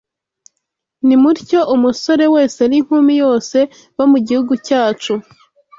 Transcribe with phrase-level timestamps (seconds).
[1.07, 3.57] Nimutyo umusore wese n’inkumi yose
[3.95, 5.13] bo mu gihugu cyacu